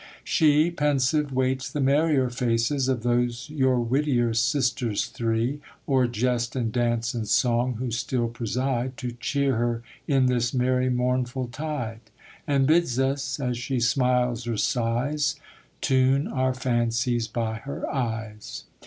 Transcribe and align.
She, 0.23 0.71
pensive, 0.71 1.31
waits 1.31 1.69
the 1.71 1.79
merrier 1.79 2.31
faces 2.31 2.87
Of 2.87 3.03
those 3.03 3.51
your 3.51 3.79
wittier 3.79 4.33
sisters 4.33 5.05
three, 5.05 5.61
O'er 5.87 6.07
jest 6.07 6.55
and 6.55 6.71
dance 6.71 7.13
and 7.13 7.27
song 7.27 7.75
who 7.75 7.91
still 7.91 8.27
preside, 8.27 8.97
To 8.97 9.11
cheer 9.11 9.57
her 9.57 9.83
in 10.07 10.25
this 10.25 10.55
merry 10.55 10.89
mournful 10.89 11.49
tide; 11.49 12.01
And 12.47 12.65
bids 12.65 12.97
us, 12.97 13.39
as 13.39 13.59
she 13.59 13.79
smiles 13.79 14.47
or 14.47 14.57
sighs, 14.57 15.35
Tune 15.81 16.27
our 16.27 16.55
fancies 16.55 17.27
by 17.27 17.57
her 17.57 17.87
eyes. 17.87 18.63